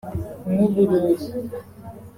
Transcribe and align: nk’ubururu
nk’ubururu 0.51 1.25